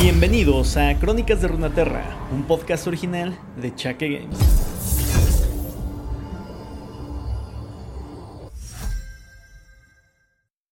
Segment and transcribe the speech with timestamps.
[0.00, 4.38] Bienvenidos a Crónicas de Runaterra, un podcast original de Chaque Games.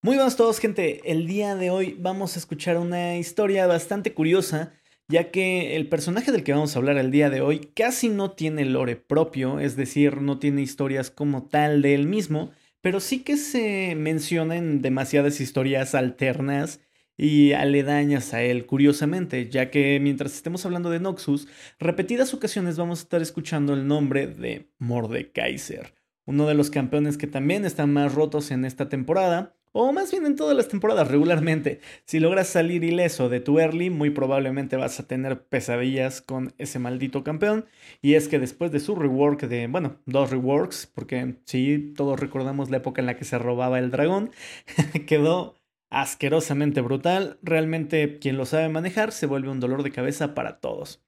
[0.01, 4.75] Muy buenos todos gente, el día de hoy vamos a escuchar una historia bastante curiosa,
[5.09, 8.31] ya que el personaje del que vamos a hablar el día de hoy casi no
[8.31, 13.25] tiene lore propio, es decir, no tiene historias como tal de él mismo, pero sí
[13.25, 16.79] que se mencionan demasiadas historias alternas
[17.17, 23.01] y aledañas a él, curiosamente, ya que mientras estemos hablando de Noxus, repetidas ocasiones vamos
[23.01, 25.95] a estar escuchando el nombre de Mordekaiser,
[26.27, 30.25] uno de los campeones que también están más rotos en esta temporada, o más bien
[30.25, 31.81] en todas las temporadas regularmente.
[32.07, 36.79] Si logras salir ileso de tu early, muy probablemente vas a tener pesadillas con ese
[36.79, 37.67] maldito campeón.
[38.01, 42.71] Y es que después de su rework de, bueno, dos reworks, porque sí, todos recordamos
[42.71, 44.31] la época en la que se robaba el dragón,
[45.07, 45.57] quedó
[45.91, 47.39] asquerosamente brutal.
[47.43, 51.03] Realmente quien lo sabe manejar se vuelve un dolor de cabeza para todos.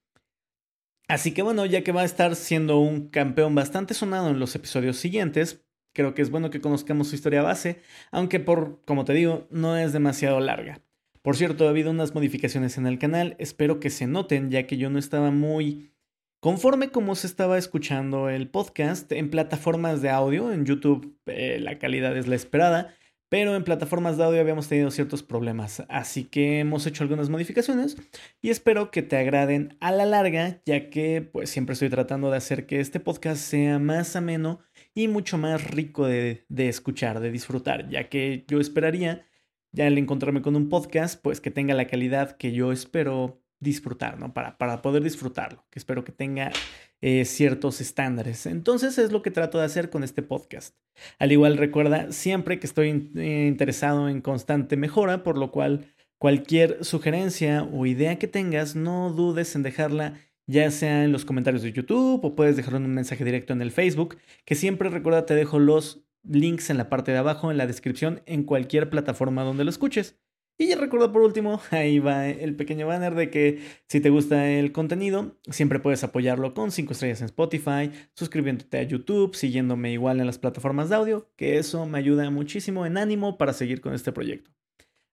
[1.09, 4.55] Así que bueno, ya que va a estar siendo un campeón bastante sonado en los
[4.55, 7.81] episodios siguientes, creo que es bueno que conozcamos su historia base,
[8.11, 10.83] aunque por, como te digo, no es demasiado larga.
[11.23, 14.77] Por cierto, ha habido unas modificaciones en el canal, espero que se noten, ya que
[14.77, 15.93] yo no estaba muy
[16.41, 21.79] conforme como se estaba escuchando el podcast en plataformas de audio, en YouTube eh, la
[21.79, 22.95] calidad es la esperada,
[23.29, 27.97] pero en plataformas de audio habíamos tenido ciertos problemas, así que hemos hecho algunas modificaciones
[28.41, 32.37] y espero que te agraden a la larga, ya que pues siempre estoy tratando de
[32.37, 34.61] hacer que este podcast sea más ameno
[34.95, 39.27] y mucho más rico de, de escuchar, de disfrutar, ya que yo esperaría
[39.73, 44.19] ya al encontrarme con un podcast, pues que tenga la calidad que yo espero disfrutar,
[44.19, 44.33] ¿no?
[44.33, 46.53] Para, para poder disfrutarlo, que espero que tenga
[47.01, 48.47] eh, ciertos estándares.
[48.47, 50.77] Entonces es lo que trato de hacer con este podcast.
[51.19, 55.87] Al igual recuerda siempre que estoy eh, interesado en constante mejora, por lo cual
[56.19, 60.15] cualquier sugerencia o idea que tengas, no dudes en dejarla
[60.49, 63.61] ya sea en los comentarios de YouTube o puedes dejarlo en un mensaje directo en
[63.61, 64.17] el Facebook,
[64.47, 68.23] que siempre recuerda te dejo los links en la parte de abajo en la descripción
[68.27, 70.19] en cualquier plataforma donde lo escuches.
[70.61, 74.51] Y ya recuerdo por último, ahí va el pequeño banner de que si te gusta
[74.51, 80.19] el contenido, siempre puedes apoyarlo con 5 estrellas en Spotify, suscribiéndote a YouTube, siguiéndome igual
[80.19, 83.95] en las plataformas de audio, que eso me ayuda muchísimo en ánimo para seguir con
[83.95, 84.51] este proyecto.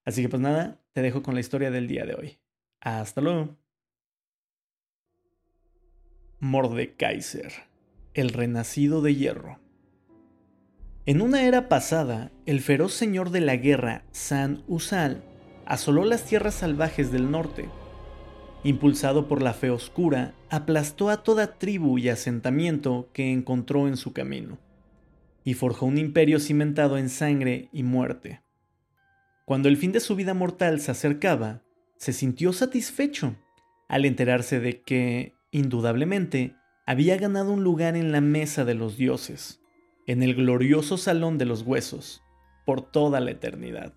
[0.04, 2.38] Así que pues nada, te dejo con la historia del día de hoy.
[2.80, 3.56] Hasta luego.
[6.40, 7.52] Mordekaiser,
[8.14, 9.60] el renacido de hierro.
[11.06, 15.22] En una era pasada, el feroz señor de la guerra, San Usal,
[15.66, 17.68] asoló las tierras salvajes del norte.
[18.64, 24.12] Impulsado por la fe oscura, aplastó a toda tribu y asentamiento que encontró en su
[24.12, 24.58] camino,
[25.44, 28.40] y forjó un imperio cimentado en sangre y muerte.
[29.44, 31.62] Cuando el fin de su vida mortal se acercaba,
[31.98, 33.36] se sintió satisfecho
[33.88, 36.56] al enterarse de que, indudablemente,
[36.86, 39.60] había ganado un lugar en la mesa de los dioses,
[40.06, 42.22] en el glorioso salón de los huesos,
[42.64, 43.94] por toda la eternidad.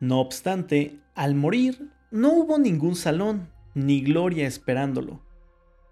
[0.00, 5.20] No obstante, al morir, no hubo ningún salón ni gloria esperándolo.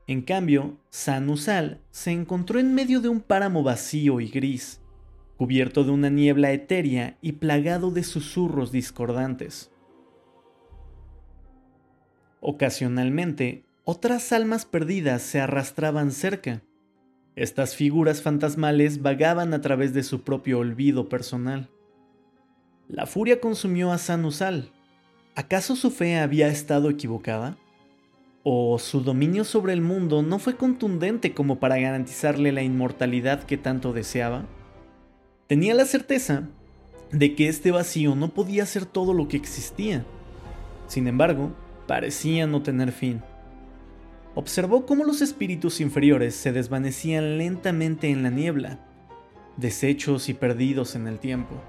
[0.06, 4.80] En cambio, San Usal se encontró en medio de un páramo vacío y gris,
[5.36, 9.70] cubierto de una niebla etérea y plagado de susurros discordantes.
[12.40, 16.62] Ocasionalmente, otras almas perdidas se arrastraban cerca.
[17.34, 21.70] Estas figuras fantasmales vagaban a través de su propio olvido personal.
[22.88, 24.70] La furia consumió a Sanusal.
[25.34, 27.56] ¿Acaso su fe había estado equivocada?
[28.42, 33.56] ¿O su dominio sobre el mundo no fue contundente como para garantizarle la inmortalidad que
[33.56, 34.46] tanto deseaba?
[35.46, 36.48] Tenía la certeza
[37.12, 40.04] de que este vacío no podía ser todo lo que existía.
[40.88, 41.52] Sin embargo,
[41.86, 43.22] parecía no tener fin.
[44.34, 48.80] Observó cómo los espíritus inferiores se desvanecían lentamente en la niebla,
[49.56, 51.62] deshechos y perdidos en el tiempo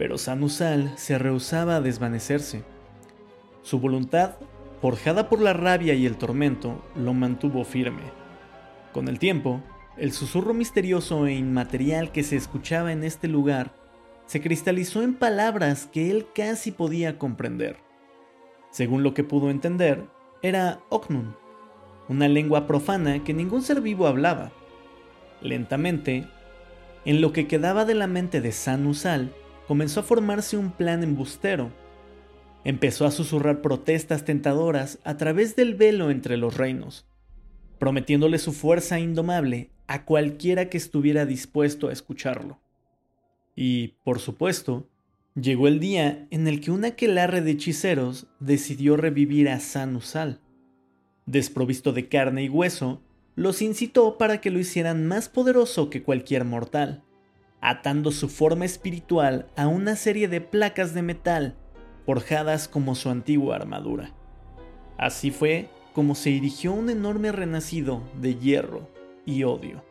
[0.00, 2.62] pero Sanusal se rehusaba a desvanecerse.
[3.60, 4.36] Su voluntad,
[4.80, 8.04] forjada por la rabia y el tormento, lo mantuvo firme.
[8.94, 9.60] Con el tiempo,
[9.98, 13.74] el susurro misterioso e inmaterial que se escuchaba en este lugar
[14.24, 17.76] se cristalizó en palabras que él casi podía comprender.
[18.70, 20.06] Según lo que pudo entender,
[20.40, 21.36] era Oknun,
[22.08, 24.50] una lengua profana que ningún ser vivo hablaba.
[25.42, 26.26] Lentamente,
[27.04, 29.34] en lo que quedaba de la mente de Sanusal,
[29.70, 31.70] comenzó a formarse un plan embustero.
[32.64, 37.06] Empezó a susurrar protestas tentadoras a través del velo entre los reinos,
[37.78, 42.58] prometiéndole su fuerza indomable a cualquiera que estuviera dispuesto a escucharlo.
[43.54, 44.88] Y, por supuesto,
[45.36, 50.40] Llegó el día en el que un aquelarre de hechiceros decidió revivir a Sanusal.
[51.24, 53.00] Desprovisto de carne y hueso,
[53.36, 57.04] los incitó para que lo hicieran más poderoso que cualquier mortal,
[57.60, 61.56] atando su forma espiritual a una serie de placas de metal
[62.06, 64.12] forjadas como su antigua armadura.
[64.98, 68.88] Así fue como se erigió un enorme renacido de hierro
[69.26, 69.84] y odio.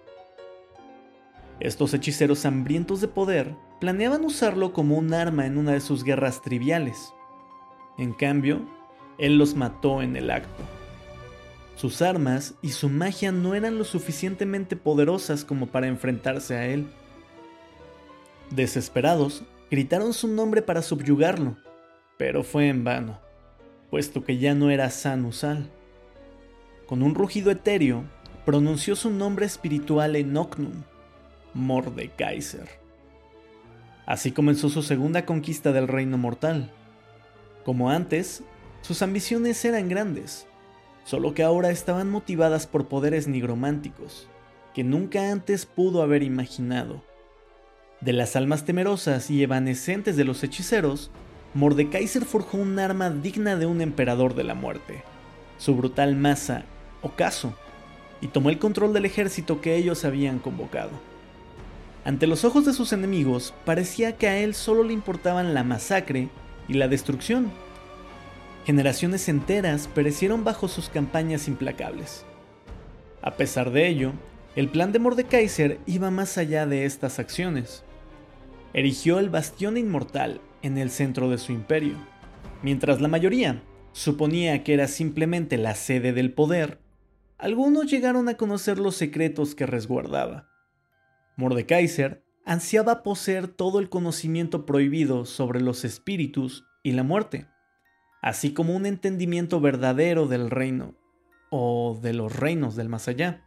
[1.60, 6.42] Estos hechiceros hambrientos de poder planeaban usarlo como un arma en una de sus guerras
[6.42, 7.14] triviales.
[7.98, 8.68] En cambio,
[9.18, 10.64] él los mató en el acto.
[11.76, 16.88] Sus armas y su magia no eran lo suficientemente poderosas como para enfrentarse a él.
[18.52, 21.58] Desesperados, gritaron su nombre para subyugarlo,
[22.18, 23.20] pero fue en vano,
[23.92, 25.70] puesto que ya no era Sanusal.
[26.88, 28.04] Con un rugido etéreo,
[28.46, 30.84] pronunció su nombre espiritual en Oknum,
[31.54, 32.68] Mordekaiser.
[34.08, 36.72] Así comenzó su segunda conquista del reino mortal.
[37.64, 38.44] Como antes,
[38.82, 40.48] sus ambiciones eran grandes,
[41.04, 44.28] solo que ahora estaban motivadas por poderes nigrománticos,
[44.74, 47.04] que nunca antes pudo haber imaginado.
[48.02, 51.12] De las almas temerosas y evanescentes de los hechiceros,
[51.54, 55.04] Mordekaiser forjó un arma digna de un emperador de la muerte,
[55.58, 56.64] su brutal masa,
[57.02, 57.54] Ocaso,
[58.22, 60.92] y tomó el control del ejército que ellos habían convocado.
[62.06, 66.30] Ante los ojos de sus enemigos, parecía que a él solo le importaban la masacre
[66.68, 67.52] y la destrucción,
[68.70, 72.24] Generaciones enteras perecieron bajo sus campañas implacables.
[73.22, 74.14] A pesar de ello,
[74.56, 77.84] el plan de Mordekaiser iba más allá de estas acciones.
[78.74, 81.96] Erigió el bastión inmortal en el centro de su imperio.
[82.62, 86.80] Mientras la mayoría suponía que era simplemente la sede del poder,
[87.38, 90.50] algunos llegaron a conocer los secretos que resguardaba.
[91.38, 97.48] Mordekaiser ansiaba poseer todo el conocimiento prohibido sobre los espíritus y la muerte
[98.22, 100.96] así como un entendimiento verdadero del reino
[101.50, 103.46] o de los reinos del más allá.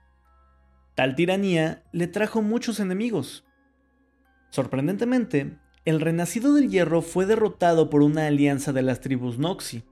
[0.95, 3.45] Tal tiranía le trajo muchos enemigos.
[4.53, 5.57] Sorprendentemente,
[5.87, 9.83] el renacido del hierro fue derrotado por una alianza de las tribus Noxi,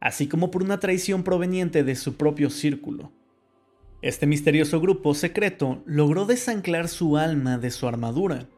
[0.00, 3.12] así como por una traición proveniente de su propio círculo.
[4.00, 8.48] Este misterioso grupo secreto logró desanclar su alma de su armadura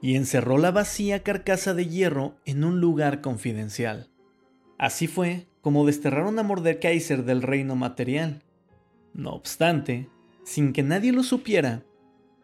[0.00, 4.08] y encerró la vacía carcasa de hierro en un lugar confidencial.
[4.78, 8.44] Así fue como desterraron a Mordekaiser del reino material.
[9.14, 10.08] No obstante,
[10.44, 11.82] sin que nadie lo supiera,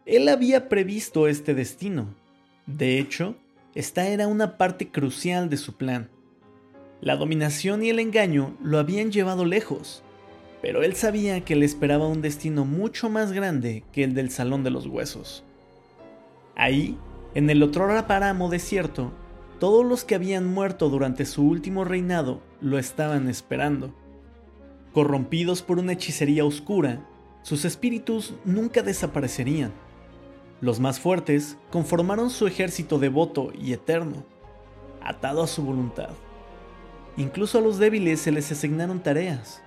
[0.06, 2.16] él había previsto este destino.
[2.68, 3.34] De hecho,
[3.74, 6.10] esta era una parte crucial de su plan.
[7.00, 10.02] La dominación y el engaño lo habían llevado lejos,
[10.60, 14.64] pero él sabía que le esperaba un destino mucho más grande que el del Salón
[14.64, 15.44] de los Huesos.
[16.56, 16.98] Ahí,
[17.34, 19.12] en el otro páramo desierto,
[19.58, 23.94] todos los que habían muerto durante su último reinado lo estaban esperando.
[24.92, 27.00] Corrompidos por una hechicería oscura,
[27.40, 29.72] sus espíritus nunca desaparecerían.
[30.60, 34.24] Los más fuertes conformaron su ejército devoto y eterno,
[35.02, 36.10] atado a su voluntad.
[37.16, 39.62] Incluso a los débiles se les asignaron tareas.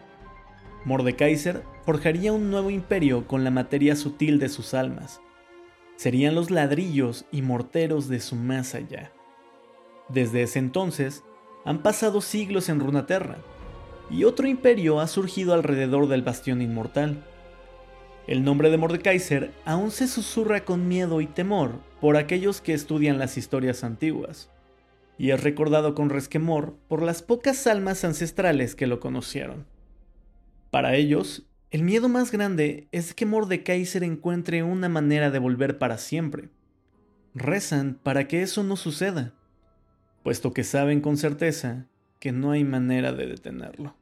[0.84, 5.22] Mordekaiser forjaría un nuevo imperio con la materia sutil de sus almas.
[5.96, 9.12] Serían los ladrillos y morteros de su más allá.
[10.10, 11.24] Desde ese entonces,
[11.64, 13.38] han pasado siglos en Runaterra,
[14.10, 17.24] y otro imperio ha surgido alrededor del bastión inmortal.
[18.28, 23.18] El nombre de Mordekaiser aún se susurra con miedo y temor por aquellos que estudian
[23.18, 24.50] las historias antiguas,
[25.18, 29.66] y es recordado con resquemor por las pocas almas ancestrales que lo conocieron.
[30.70, 35.98] Para ellos, el miedo más grande es que Mordekaiser encuentre una manera de volver para
[35.98, 36.50] siempre.
[37.34, 39.34] Rezan para que eso no suceda
[40.24, 41.88] puesto que saben con certeza
[42.20, 43.96] que no hay manera de detenerlo.